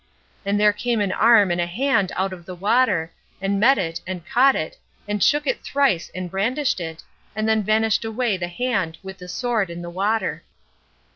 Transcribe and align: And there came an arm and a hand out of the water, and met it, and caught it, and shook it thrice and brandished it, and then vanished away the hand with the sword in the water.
And 0.47 0.59
there 0.59 0.73
came 0.73 0.99
an 0.99 1.11
arm 1.11 1.51
and 1.51 1.61
a 1.61 1.67
hand 1.67 2.11
out 2.15 2.33
of 2.33 2.47
the 2.47 2.55
water, 2.55 3.11
and 3.39 3.59
met 3.59 3.77
it, 3.77 4.01
and 4.07 4.25
caught 4.25 4.55
it, 4.55 4.79
and 5.07 5.21
shook 5.21 5.45
it 5.45 5.63
thrice 5.63 6.09
and 6.15 6.31
brandished 6.31 6.79
it, 6.79 7.03
and 7.35 7.47
then 7.47 7.61
vanished 7.61 8.03
away 8.03 8.35
the 8.35 8.47
hand 8.47 8.97
with 9.03 9.19
the 9.19 9.27
sword 9.27 9.69
in 9.69 9.83
the 9.83 9.91
water. 9.91 10.41